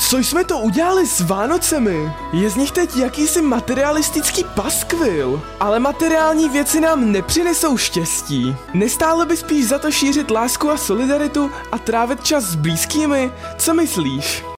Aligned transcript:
Co 0.00 0.18
jsme 0.18 0.44
to 0.44 0.58
udělali 0.58 1.06
s 1.06 1.20
Vánocemi? 1.20 2.12
Je 2.32 2.50
z 2.50 2.56
nich 2.56 2.70
teď 2.70 2.96
jakýsi 2.96 3.42
materialistický 3.42 4.44
paskvil. 4.44 5.42
Ale 5.60 5.78
materiální 5.78 6.48
věci 6.48 6.80
nám 6.80 7.12
nepřinesou 7.12 7.76
štěstí. 7.76 8.56
Nestálo 8.74 9.26
by 9.26 9.36
spíš 9.36 9.68
za 9.68 9.78
to 9.78 9.90
šířit 9.90 10.30
lásku 10.30 10.70
a 10.70 10.76
solidaritu 10.76 11.50
a 11.72 11.78
trávit 11.78 12.24
čas 12.24 12.44
s 12.44 12.54
blízkými? 12.54 13.32
Co 13.58 13.74
myslíš? 13.74 14.44